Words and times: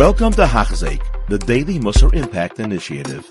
Welcome 0.00 0.32
to 0.32 0.46
Hachzik, 0.46 1.02
the 1.28 1.36
Daily 1.36 1.78
Musar 1.78 2.14
Impact 2.14 2.58
Initiative. 2.58 3.28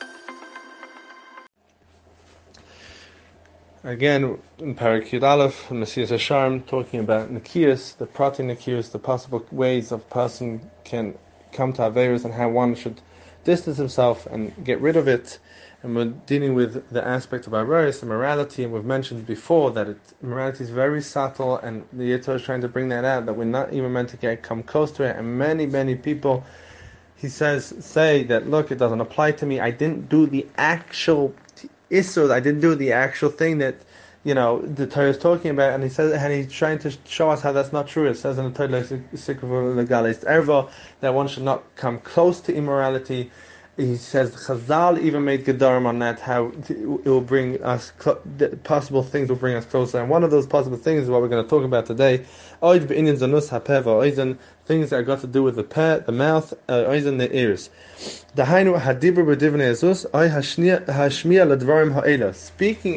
Again, 3.84 4.38
in 4.60 4.76
Parakut 4.76 5.24
Aleph, 5.24 5.70
Mesilas 5.70 6.10
Yesharim, 6.12 6.64
talking 6.68 7.00
about 7.00 7.34
Nikias, 7.34 7.98
the 7.98 8.06
Prati 8.06 8.44
Nikias, 8.44 8.92
the 8.92 9.00
possible 9.00 9.44
ways 9.52 9.92
of 9.92 10.08
person 10.12 10.62
can 10.84 11.18
come 11.54 11.74
to 11.74 11.82
Averis 11.82 12.24
and 12.24 12.36
how 12.36 12.50
one 12.50 12.76
should 12.76 13.02
distance 13.46 13.78
himself 13.78 14.28
and 14.28 14.54
get 14.64 14.80
rid 14.80 14.96
of 14.96 15.08
it. 15.08 15.40
And 15.82 15.96
we're 15.96 16.06
dealing 16.26 16.56
with 16.56 16.90
the 16.90 17.06
aspect 17.08 17.48
of 17.48 17.54
Averis 17.54 18.02
and 18.02 18.10
morality, 18.10 18.66
and 18.66 18.74
we've 18.74 18.84
mentioned 18.84 19.26
before 19.26 19.72
that 19.72 19.88
it, 19.88 19.98
morality 20.22 20.66
is 20.66 20.70
very 20.70 21.02
subtle, 21.02 21.58
and 21.58 21.86
the 21.94 22.12
Yitzhak 22.12 22.36
is 22.36 22.42
trying 22.44 22.60
to 22.62 22.68
bring 22.68 22.90
that 22.90 23.06
out, 23.06 23.26
that 23.26 23.34
we're 23.34 23.46
not 23.46 23.72
even 23.72 23.94
meant 23.94 24.10
to 24.10 24.18
get 24.18 24.44
come 24.44 24.62
close 24.62 24.92
to 24.92 25.04
it. 25.04 25.16
And 25.16 25.38
many, 25.38 25.66
many 25.66 25.96
people, 25.96 26.44
he 27.16 27.30
says, 27.30 27.74
say 27.80 28.24
that, 28.24 28.50
look, 28.50 28.72
it 28.72 28.78
doesn't 28.78 29.00
apply 29.00 29.32
to 29.34 29.46
me. 29.46 29.62
I 29.62 29.72
didn't 29.72 30.10
do 30.10 30.26
the 30.28 30.46
actual 30.58 31.34
Isur, 31.90 32.30
I 32.30 32.40
didn't 32.42 32.62
do 32.62 32.76
the 32.76 32.92
actual 32.92 33.30
thing 33.30 33.58
that 33.60 33.76
you 34.24 34.34
know 34.34 34.62
the 34.62 34.86
Torah 34.86 35.10
is 35.10 35.18
talking 35.18 35.52
about, 35.52 35.74
and 35.74 35.82
he 35.82 35.90
says, 35.90 36.12
and 36.12 36.34
he's 36.34 36.52
trying 36.52 36.80
to 36.80 36.94
show 37.06 37.30
us 37.30 37.42
how 37.42 37.52
that's 37.52 37.72
not 37.72 37.88
true. 37.88 38.06
It 38.08 38.16
says 38.16 38.38
in 38.38 38.52
the 38.52 38.52
Torah 38.52 38.68
that 41.00 41.14
one 41.14 41.28
should 41.28 41.44
not 41.44 41.76
come 41.76 42.00
close 42.00 42.42
to 42.42 42.54
immorality. 42.54 43.32
He 43.80 43.96
says 43.96 44.36
Chazal 44.36 45.02
even 45.02 45.24
made 45.24 45.46
Gedarim 45.46 45.86
on 45.86 46.00
that 46.00 46.20
how 46.20 46.52
it 46.68 47.06
will 47.06 47.22
bring 47.22 47.64
us 47.64 47.94
possible 48.66 49.04
things 49.04 49.30
will 49.30 49.38
bring 49.38 49.56
us 49.56 49.64
closer, 49.64 50.02
and 50.02 50.10
one 50.10 50.26
of 50.26 50.32
those 50.32 50.46
possible 50.46 50.76
things 50.76 51.04
is 51.04 51.10
what 51.10 51.22
we're 51.22 51.30
going 51.30 51.44
to 51.44 51.50
talk 51.50 51.64
about 51.64 51.86
today. 51.86 52.26
Zanus 52.62 53.50
things 54.66 54.90
that 54.90 55.04
got 55.04 55.22
to 55.22 55.28
do 55.28 55.44
with 55.44 55.56
the 55.56 55.64
pet, 55.64 56.06
the 56.06 56.12
mouth, 56.12 56.54
uh, 56.68 56.90
the 56.90 57.30
ears. 57.34 57.70
Speaking 58.36 58.68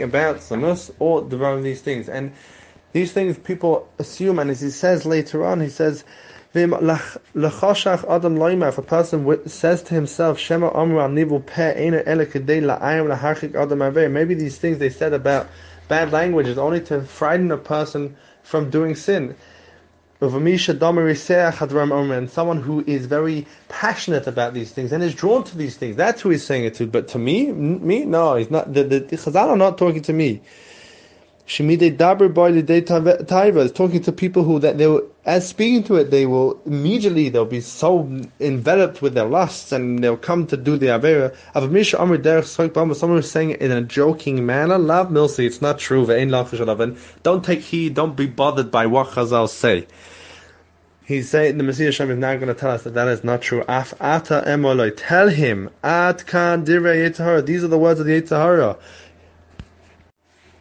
about 0.02 0.36
sanus 0.36 0.90
or 0.98 1.22
devarim 1.22 1.62
these 1.62 1.80
things. 1.80 2.08
And 2.08 2.32
these 2.92 3.12
things 3.12 3.38
people 3.38 3.88
assume, 4.00 4.40
and 4.40 4.50
as 4.50 4.60
he 4.60 4.70
says 4.70 5.06
later 5.06 5.46
on, 5.46 5.60
he 5.60 5.68
says, 5.68 6.02
if 6.54 7.18
a 8.78 8.82
person 8.82 9.48
says 9.48 9.82
to 9.84 9.94
himself, 9.94 10.38
Shema 10.38 10.70
maybe 14.08 14.34
these 14.34 14.58
things 14.58 14.78
they 14.78 14.90
said 14.90 15.12
about 15.12 15.48
bad 15.88 16.12
language 16.12 16.46
is 16.46 16.58
only 16.58 16.80
to 16.82 17.02
frighten 17.02 17.50
a 17.50 17.56
person 17.56 18.16
from 18.42 18.70
doing 18.70 18.94
sin 18.94 19.34
and 20.22 22.30
someone 22.30 22.62
who 22.62 22.84
is 22.86 23.06
very 23.06 23.44
passionate 23.68 24.28
about 24.28 24.54
these 24.54 24.70
things 24.70 24.92
and 24.92 25.02
is 25.02 25.16
drawn 25.16 25.42
to 25.42 25.58
these 25.58 25.76
things. 25.76 25.96
That's 25.96 26.20
who 26.20 26.30
he's 26.30 26.44
saying 26.44 26.64
it 26.64 26.74
to. 26.74 26.86
But 26.86 27.08
to 27.08 27.18
me, 27.18 27.50
me, 27.50 28.04
no, 28.04 28.36
he's 28.36 28.48
not. 28.48 28.72
The, 28.72 28.84
the, 28.84 29.00
the 29.00 29.16
Chazal 29.16 29.48
are 29.48 29.56
not 29.56 29.78
talking 29.78 30.02
to 30.02 30.12
me. 30.12 30.40
Shemide 31.46 31.96
Dabr 31.96 32.32
Boy 32.32 32.52
Taiva 32.62 33.56
is 33.58 33.72
talking 33.72 34.00
to 34.02 34.12
people 34.12 34.44
who 34.44 34.60
that 34.60 34.78
they 34.78 34.86
will, 34.86 35.02
as 35.24 35.46
speaking 35.46 35.82
to 35.84 35.96
it, 35.96 36.10
they 36.10 36.24
will 36.24 36.60
immediately 36.66 37.28
they'll 37.28 37.44
be 37.44 37.60
so 37.60 38.08
enveloped 38.40 39.02
with 39.02 39.14
their 39.14 39.24
lusts 39.24 39.72
and 39.72 40.02
they'll 40.02 40.16
come 40.16 40.46
to 40.46 40.56
do 40.56 40.76
the 40.76 40.86
avera. 40.86 41.34
Avamisha 41.54 41.98
Amr 41.98 42.18
Derech 42.18 42.94
Someone 42.96 43.18
who's 43.18 43.30
saying 43.30 43.50
it 43.50 43.60
in 43.60 43.72
a 43.72 43.82
joking 43.82 44.46
manner. 44.46 44.78
Love 44.78 45.08
Milsi, 45.08 45.44
it's 45.44 45.60
not 45.60 45.78
true. 45.78 46.06
Don't 47.22 47.44
take 47.44 47.60
heed. 47.60 47.94
Don't 47.94 48.16
be 48.16 48.26
bothered 48.26 48.70
by 48.70 48.86
what 48.86 49.08
Chazal 49.08 49.48
say. 49.48 49.86
He's 51.04 51.28
saying 51.28 51.58
the 51.58 51.64
Mesilas 51.64 51.88
Yesharim 51.88 52.10
is 52.10 52.18
now 52.18 52.36
going 52.36 52.46
to 52.46 52.54
tell 52.54 52.70
us 52.70 52.84
that 52.84 52.94
that 52.94 53.08
is 53.08 53.24
not 53.24 53.42
true. 53.42 53.64
Af 53.68 53.92
ata 54.00 54.44
emoloi. 54.46 54.94
Tell 54.96 55.28
him. 55.28 55.68
At 55.82 56.24
kan 56.26 56.64
divrei 56.64 57.44
These 57.44 57.64
are 57.64 57.68
the 57.68 57.78
words 57.78 57.98
of 57.98 58.06
the 58.06 58.22
Yetzer 58.22 58.40
Hara. 58.40 58.76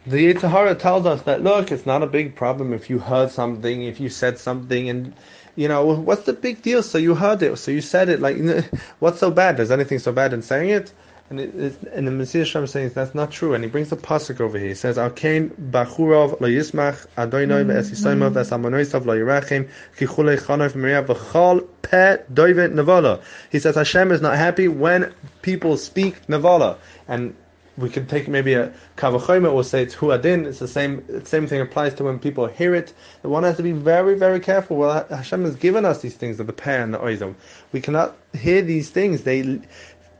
The 0.04 0.34
Yetzer 0.34 0.50
Hara 0.50 0.74
tells 0.74 1.06
us 1.06 1.22
that 1.22 1.44
look, 1.44 1.70
it's 1.70 1.86
not 1.86 2.02
a 2.02 2.08
big 2.08 2.34
problem 2.34 2.72
if 2.72 2.90
you 2.90 2.98
heard 2.98 3.30
something, 3.30 3.84
if 3.84 4.00
you 4.00 4.08
said 4.08 4.36
something, 4.36 4.88
and 4.88 5.14
you 5.54 5.68
know 5.68 5.84
what's 5.84 6.24
the 6.24 6.32
big 6.32 6.60
deal? 6.60 6.82
So 6.82 6.98
you 6.98 7.14
heard 7.14 7.40
it, 7.42 7.56
so 7.56 7.70
you 7.70 7.80
said 7.80 8.08
it. 8.08 8.20
Like, 8.20 8.36
what's 8.98 9.20
so 9.20 9.30
bad? 9.30 9.60
Is 9.60 9.70
anything 9.70 10.00
so 10.00 10.10
bad 10.10 10.32
in 10.32 10.42
saying 10.42 10.70
it? 10.70 10.92
And, 11.30 11.38
it, 11.38 11.80
and 11.92 12.06
the 12.06 12.10
Mesilas 12.10 12.42
Yesharim 12.42 12.64
is 12.64 12.72
saying 12.72 12.90
that's 12.90 13.14
not 13.14 13.30
true, 13.30 13.54
and 13.54 13.62
he 13.62 13.70
brings 13.70 13.92
a 13.92 13.96
pasuk 13.96 14.40
over 14.40 14.58
here. 14.58 14.68
He 14.68 14.74
says, 14.74 14.98
"Alkein 14.98 15.50
bachurov 15.70 16.40
lo 16.40 16.48
yismach 16.48 17.06
adonai 17.16 17.62
ve'es 17.62 17.90
yisoyma 17.90 18.30
mm-hmm. 18.30 18.36
ve'es 18.36 18.50
amonoisav 18.50 19.06
lo 19.06 19.16
yirachem 19.16 19.68
kichulei 19.96 20.38
chanav 20.38 20.72
miriya 20.72 21.06
v'chol 21.06 21.66
pe 21.80 22.18
doivet 22.30 22.74
nevala." 22.74 23.22
He 23.50 23.60
says 23.60 23.76
Hashem 23.76 24.10
is 24.10 24.20
not 24.20 24.36
happy 24.36 24.66
when 24.66 25.14
people 25.42 25.76
speak 25.76 26.26
nevala, 26.26 26.76
and 27.06 27.34
we 27.76 27.88
could 27.88 28.08
take 28.08 28.28
maybe 28.28 28.54
a 28.54 28.72
kavachoyma 28.96 29.52
or 29.52 29.64
say 29.64 29.82
it's 29.82 29.94
huadin. 29.94 30.46
It's 30.46 30.58
the 30.58 30.68
same. 30.68 31.24
Same 31.24 31.46
thing 31.46 31.60
applies 31.60 31.94
to 31.94 32.04
when 32.04 32.18
people 32.18 32.46
hear 32.46 32.74
it. 32.74 32.92
One 33.22 33.44
has 33.44 33.56
to 33.56 33.62
be 33.62 33.72
very, 33.72 34.16
very 34.16 34.40
careful. 34.40 34.76
Well, 34.76 35.06
Hashem 35.08 35.44
has 35.44 35.56
given 35.56 35.84
us 35.84 36.02
these 36.02 36.14
things, 36.14 36.38
of 36.38 36.46
the 36.46 36.52
pear 36.52 36.82
and 36.82 36.92
the 36.92 36.98
oizom. 36.98 37.34
We 37.72 37.80
cannot 37.80 38.16
hear 38.34 38.62
these 38.62 38.90
things. 38.90 39.22
They 39.22 39.60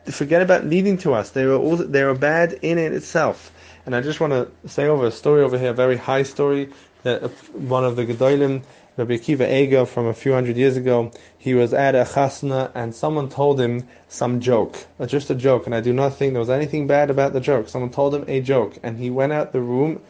forget 0.06 0.42
about 0.42 0.64
leading 0.64 0.96
to 0.98 1.12
us. 1.14 1.30
They 1.30 1.42
are 1.42 1.54
all 1.54 1.76
they 1.76 2.02
are 2.02 2.14
bad 2.14 2.54
in 2.62 2.78
it 2.78 2.92
itself. 2.92 3.52
And 3.84 3.94
I 3.94 4.00
just 4.00 4.20
want 4.20 4.32
to 4.32 4.68
say 4.68 4.86
over 4.86 5.06
a 5.06 5.10
story 5.10 5.42
over 5.42 5.58
here, 5.58 5.70
a 5.70 5.74
very 5.74 5.96
high 5.96 6.22
story 6.22 6.70
that 7.02 7.22
one 7.52 7.84
of 7.84 7.96
the 7.96 8.06
gedolim 8.06 8.62
Rabbi 8.94 9.16
Akiva 9.16 9.88
from 9.88 10.06
a 10.06 10.12
few 10.12 10.32
hundred 10.32 10.58
years 10.58 10.76
ago, 10.76 11.10
he 11.38 11.54
was 11.54 11.72
at 11.72 11.94
a 11.94 12.04
chasna 12.04 12.70
and 12.74 12.94
someone 12.94 13.30
told 13.30 13.58
him 13.58 13.88
some 14.08 14.38
joke, 14.38 14.86
uh, 15.00 15.06
just 15.06 15.30
a 15.30 15.34
joke, 15.34 15.64
and 15.64 15.74
I 15.74 15.80
do 15.80 15.94
not 15.94 16.14
think 16.14 16.34
there 16.34 16.40
was 16.40 16.50
anything 16.50 16.86
bad 16.86 17.08
about 17.08 17.32
the 17.32 17.40
joke. 17.40 17.70
Someone 17.70 17.90
told 17.90 18.14
him 18.14 18.26
a 18.28 18.42
joke, 18.42 18.78
and 18.82 18.98
he 18.98 19.08
went 19.08 19.32
out 19.32 19.52
the 19.52 19.62
room 19.62 20.02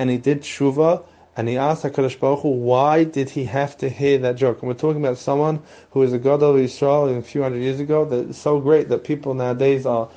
and 0.00 0.10
he 0.10 0.18
did 0.18 0.42
tshuva 0.42 1.04
and 1.36 1.48
he 1.48 1.56
asked 1.56 1.84
HaKadosh 1.84 2.18
Baruch 2.18 2.40
Hu, 2.40 2.48
why 2.48 3.04
did 3.04 3.30
he 3.30 3.44
have 3.44 3.76
to 3.78 3.88
hear 3.88 4.18
that 4.18 4.34
joke? 4.34 4.60
And 4.62 4.68
we're 4.68 4.74
talking 4.74 5.04
about 5.04 5.18
someone 5.18 5.62
who 5.90 6.02
is 6.02 6.12
a 6.12 6.18
God 6.18 6.42
of 6.42 6.56
Israel 6.56 7.08
a 7.08 7.22
few 7.22 7.42
hundred 7.42 7.62
years 7.62 7.78
ago 7.78 8.04
that 8.04 8.30
is 8.30 8.36
so 8.36 8.60
great 8.60 8.88
that 8.88 9.04
people 9.04 9.34
nowadays 9.34 9.86
are 9.86 10.08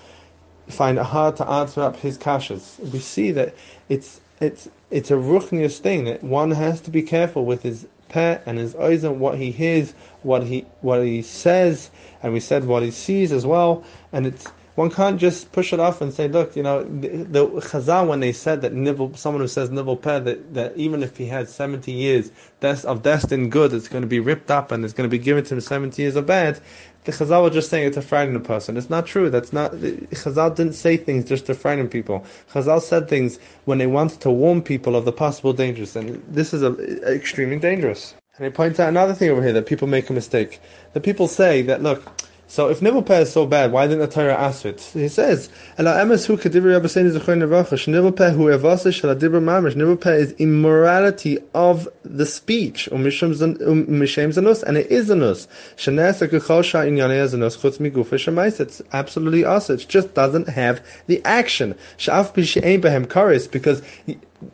find 0.68 0.98
it 0.98 1.04
hard 1.04 1.36
to 1.38 1.48
answer 1.48 1.82
up 1.82 1.98
his 1.98 2.18
kashas. 2.18 2.80
We 2.92 3.00
see 3.00 3.32
that 3.32 3.56
it's 3.90 4.22
it's 4.40 4.70
it's 4.90 5.12
a 5.12 5.16
ruchnius 5.16 5.80
thing 5.80 6.06
that 6.06 6.24
one 6.24 6.52
has 6.52 6.82
to 6.82 6.92
be 6.92 7.02
careful 7.04 7.46
with 7.46 7.64
his 7.64 7.88
pet 8.10 8.44
and 8.46 8.58
his 8.58 8.76
eyes 8.76 9.04
and 9.04 9.20
what 9.20 9.38
he 9.38 9.52
hears, 9.52 9.94
what 10.24 10.44
he 10.44 10.66
what 10.82 11.04
he 11.04 11.22
says, 11.22 11.90
and 12.24 12.34
we 12.34 12.40
said 12.40 12.66
what 12.66 12.84
he 12.84 12.92
sees 12.92 13.32
as 13.32 13.46
well. 13.46 13.84
And 14.12 14.26
it's 14.28 14.48
one 14.78 14.92
can't 14.92 15.20
just 15.20 15.52
push 15.54 15.74
it 15.74 15.80
off 15.80 16.02
and 16.02 16.14
say, 16.14 16.28
look, 16.28 16.56
you 16.56 16.62
know, 16.62 16.84
the, 16.84 17.08
the 17.08 17.48
Chazal 17.48 18.08
when 18.08 18.20
they 18.20 18.32
said 18.32 18.62
that 18.62 18.74
someone 19.16 19.42
who 19.42 19.48
says 19.48 19.72
nivel 19.72 19.98
peh, 19.98 20.20
that, 20.20 20.54
that 20.54 20.78
even 20.78 21.02
if 21.02 21.18
he 21.18 21.26
had 21.26 21.50
70 21.50 21.92
years 21.92 22.30
of 22.62 23.02
destined 23.02 23.52
good, 23.52 23.74
it's 23.74 23.88
going 23.88 24.04
to 24.04 24.08
be 24.08 24.20
ripped 24.20 24.52
up 24.52 24.72
and 24.72 24.86
it's 24.86 24.94
going 24.94 25.10
to 25.10 25.12
be 25.12 25.18
given 25.18 25.44
to 25.46 25.56
him 25.56 25.62
70 25.62 26.00
years 26.00 26.16
of 26.16 26.28
bad. 26.28 26.60
The 27.06 27.12
Chazal 27.12 27.42
was 27.42 27.54
just 27.54 27.72
saying 27.72 27.88
it 27.88 27.94
to 27.94 28.04
frighten 28.04 28.36
a 28.36 28.40
person. 28.40 28.78
It's 28.78 28.88
not 28.88 29.08
true. 29.08 29.32
That's 29.32 29.52
not. 29.52 29.72
Chazal 29.72 30.56
didn't 30.56 30.74
say 30.74 30.96
things 30.96 31.26
just 31.26 31.48
to 31.48 31.56
frighten 31.56 31.90
people. 31.90 32.24
Chazal 32.52 32.80
said 32.80 33.10
things 33.10 33.40
when 33.66 33.80
they 33.80 33.88
wanted 33.88 34.22
to 34.22 34.30
warn 34.30 34.62
people 34.62 34.96
of 34.96 35.06
the 35.06 35.12
possible 35.12 35.54
dangers, 35.54 35.96
and 35.96 36.24
this 36.28 36.54
is 36.54 36.62
a, 36.62 36.74
extremely 37.12 37.58
dangerous. 37.58 38.14
And 38.38 38.46
he 38.46 38.52
points 38.52 38.80
out 38.80 38.90
another 38.90 39.16
thing 39.16 39.32
over 39.32 39.42
here 39.42 39.54
that 39.54 39.66
people 39.66 39.88
make 39.88 40.12
a 40.12 40.14
mistake. 40.14 40.60
The 40.94 41.00
people 41.00 41.28
say 41.28 41.64
that 41.64 41.82
look, 41.82 42.04
so 42.48 42.70
if 42.70 42.80
nivul 42.80 43.06
peh 43.06 43.22
is 43.22 43.32
so 43.32 43.46
bad, 43.46 43.72
why 43.72 43.88
didn't 43.88 44.00
the 44.00 44.08
Torah 44.08 44.36
ask 44.36 44.66
it? 44.66 44.80
He 44.94 45.08
says, 45.08 45.50
"Ela 45.78 45.96
emes 45.96 46.26
hu 46.26 46.38
kedivri 46.38 46.74
Rabbi 46.74 46.88
Seini 46.88 47.12
zechoy 47.12 47.38
nevachash 47.38 47.88
nivul 47.88 48.16
peh 48.16 48.32
hu 48.32 48.46
evasa 48.46 48.94
shel 48.94 49.14
adibur 49.14 49.44
mamish." 49.44 49.76
Nivul 49.76 50.00
peh 50.00 50.16
is 50.16 50.32
immorality 50.34 51.40
of 51.54 51.88
the 52.04 52.26
speech, 52.26 52.88
um 52.92 53.04
umishem 53.04 53.66
um 53.68 53.98
zanus, 54.32 54.64
and 54.64 54.78
it 54.78 54.90
is 54.90 55.10
zanus. 55.10 55.48
Shenes 55.76 56.26
ekechol 56.26 56.64
sha 56.64 56.80
inyanei 56.80 57.28
zanus 57.28 57.58
chutz 57.58 57.80
migufa 57.80 58.16
shemais. 58.16 58.60
It's 58.60 58.82
absolutely 58.94 59.44
us. 59.46 59.70
It 59.70 59.86
just 59.88 60.14
doesn't 60.14 60.50
have 60.50 60.82
the 61.08 61.22
action. 61.26 61.76
Sha'af 61.98 62.34
b'she'ein 62.34 62.82
behem 62.82 63.06
karis, 63.06 63.52
because 63.52 63.82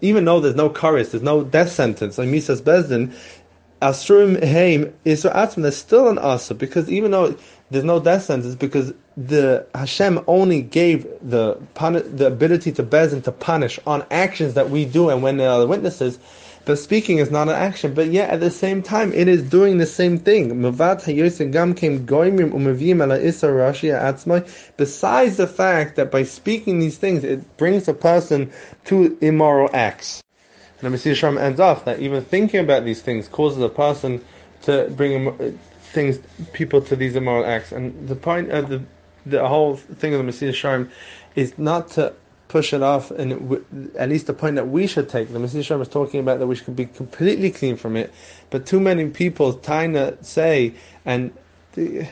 even 0.02 0.26
though 0.26 0.40
there's 0.40 0.56
no 0.56 0.70
karis, 0.70 1.12
there's 1.12 1.24
no 1.24 1.44
death 1.44 1.72
sentence. 1.72 2.18
Like 2.18 2.30
Misas 2.30 2.62
Bezdin, 2.62 3.14
Asrum 3.82 4.42
Heim 4.42 4.94
Isra 5.06 5.36
Atzim, 5.36 5.62
there's 5.64 5.76
still 5.76 6.08
an 6.10 6.18
Asa, 6.18 6.56
because 6.56 6.90
even 6.90 7.12
though 7.12 7.36
there's 7.74 7.84
no 7.84 8.00
death 8.00 8.24
sentence 8.24 8.56
because 8.56 8.94
the 9.18 9.66
Hashem 9.74 10.24
only 10.28 10.62
gave 10.62 11.04
the 11.22 11.58
the 11.76 12.28
ability 12.28 12.72
to 12.74 12.84
bezin 12.84 13.24
to 13.24 13.32
punish 13.32 13.80
on 13.88 14.06
actions 14.12 14.54
that 14.54 14.70
we 14.70 14.86
do 14.86 15.10
and 15.10 15.24
when 15.24 15.38
there 15.38 15.50
are 15.50 15.66
witnesses. 15.66 16.20
But 16.66 16.78
speaking 16.78 17.18
is 17.18 17.30
not 17.30 17.50
an 17.50 17.56
action. 17.56 17.94
But 17.94 18.08
yet 18.08 18.30
at 18.30 18.40
the 18.40 18.52
same 18.52 18.82
time, 18.82 19.12
it 19.12 19.28
is 19.28 19.44
doing 19.44 19.80
the 19.80 19.86
same 19.86 20.18
thing. 20.18 20.62
Besides 24.78 25.38
the 25.38 25.48
fact 25.48 25.96
that 25.98 26.12
by 26.12 26.24
speaking 26.24 26.80
these 26.80 26.98
things, 26.98 27.24
it 27.26 27.58
brings 27.58 27.88
a 27.90 27.94
person 27.94 28.52
to 28.86 29.18
immoral 29.20 29.70
acts. 29.74 30.24
And 30.78 30.84
let 30.84 30.92
me 30.94 30.98
see 30.98 31.10
the 31.10 31.16
Messiah 31.16 31.46
ends 31.46 31.60
off 31.60 31.84
that 31.86 32.00
even 32.00 32.24
thinking 32.24 32.62
about 32.62 32.86
these 32.86 33.02
things 33.02 33.28
causes 33.28 33.62
a 33.62 33.68
person 33.68 34.24
to 34.62 34.90
bring 34.96 35.60
things 35.94 36.20
people 36.52 36.82
to 36.82 36.96
these 36.96 37.16
immoral 37.16 37.46
acts. 37.46 37.72
And 37.72 38.08
the 38.08 38.16
point 38.16 38.52
of 38.52 38.70
the 38.70 38.82
the 39.26 39.48
whole 39.48 39.78
thing 39.78 40.14
of 40.14 40.26
the 40.26 40.30
Mesilas 40.30 40.52
Yesharim 40.52 40.90
is 41.36 41.58
not 41.58 41.90
to 41.92 42.14
push 42.50 42.74
it 42.74 42.84
off, 42.84 43.10
and 43.10 43.32
w- 43.32 43.66
at 43.98 44.10
least 44.10 44.28
the 44.28 44.34
point 44.34 44.56
that 44.58 44.68
we 44.68 44.86
should 44.86 45.08
take. 45.08 45.32
The 45.32 45.40
Mesilas 45.40 45.64
Yesharim 45.64 45.82
is 45.82 45.88
talking 45.88 46.20
about 46.20 46.40
that 46.40 46.48
we 46.48 46.56
should 46.56 46.76
be 46.76 46.88
completely 46.88 47.52
clean 47.52 47.78
from 47.78 47.96
it, 47.96 48.14
but 48.50 48.66
too 48.66 48.82
many 48.82 49.10
people 49.10 49.54
trying 49.54 49.94
to 49.94 50.18
say 50.24 50.74
and. 51.06 51.32
The, 51.74 52.08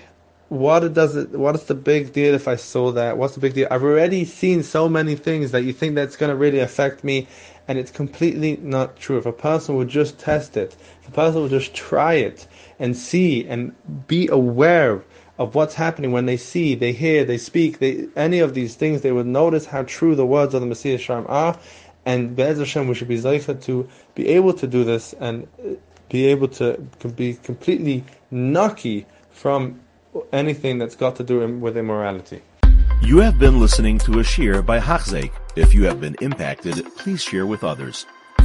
what 0.51 0.93
does 0.93 1.15
it 1.15 1.29
what 1.31 1.55
is 1.55 1.63
the 1.63 1.73
big 1.73 2.11
deal 2.11 2.33
if 2.33 2.45
I 2.45 2.57
saw 2.57 2.91
that? 2.91 3.17
What's 3.17 3.35
the 3.35 3.39
big 3.39 3.53
deal? 3.53 3.69
I've 3.71 3.83
already 3.83 4.25
seen 4.25 4.63
so 4.63 4.89
many 4.89 5.15
things 5.15 5.51
that 5.51 5.63
you 5.63 5.71
think 5.71 5.95
that's 5.95 6.17
gonna 6.17 6.35
really 6.35 6.59
affect 6.59 7.05
me 7.05 7.29
and 7.69 7.79
it's 7.79 7.89
completely 7.89 8.57
not 8.57 8.97
true. 8.97 9.17
If 9.17 9.25
a 9.25 9.31
person 9.31 9.75
would 9.75 9.87
just 9.87 10.19
test 10.19 10.57
it, 10.57 10.75
if 11.01 11.07
a 11.07 11.11
person 11.11 11.41
would 11.41 11.51
just 11.51 11.73
try 11.73 12.15
it 12.15 12.47
and 12.81 12.97
see 12.97 13.47
and 13.47 13.73
be 14.07 14.27
aware 14.27 15.03
of 15.37 15.55
what's 15.55 15.75
happening 15.75 16.11
when 16.11 16.25
they 16.25 16.35
see, 16.35 16.75
they 16.75 16.91
hear, 16.91 17.23
they 17.23 17.37
speak, 17.37 17.79
they, 17.79 18.07
any 18.15 18.39
of 18.39 18.53
these 18.53 18.75
things, 18.75 19.01
they 19.01 19.11
would 19.11 19.27
notice 19.27 19.65
how 19.65 19.83
true 19.83 20.15
the 20.15 20.25
words 20.25 20.53
of 20.53 20.61
the 20.61 20.67
Mesilas 20.67 20.99
Yesharim 20.99 21.29
are. 21.29 21.57
And 22.05 22.35
Be'ez 22.35 22.57
Hashem, 22.57 22.87
we 22.87 22.95
should 22.95 23.07
be 23.07 23.19
zeicha 23.19 23.63
to 23.63 23.87
be 24.15 24.27
able 24.27 24.53
to 24.53 24.67
do 24.67 24.83
this 24.83 25.13
and 25.13 25.47
uh, 25.63 25.75
be 26.09 26.25
able 26.25 26.47
to 26.49 26.77
be 27.15 27.35
completely 27.35 28.03
nucky 28.31 29.05
from 29.29 29.79
anything 30.33 30.79
that's 30.79 30.95
got 30.95 31.15
to 31.17 31.23
do 31.23 31.47
with 31.59 31.77
immorality. 31.77 32.41
You 33.01 33.19
have 33.19 33.39
been 33.39 33.59
listening 33.59 33.99
to 33.99 34.19
a 34.19 34.23
shiur 34.23 34.65
by 34.65 34.79
Hachzeik. 34.79 35.31
If 35.55 35.73
you 35.73 35.85
have 35.85 36.01
been 36.01 36.15
impacted, 36.21 36.85
please 36.97 37.21
share 37.21 37.45
with 37.45 37.63
others. 37.63 38.05